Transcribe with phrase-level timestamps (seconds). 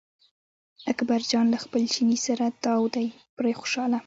[0.91, 3.05] اکبر جان له خپل چیني سره تاو دی
[3.37, 3.99] پرې خوشاله.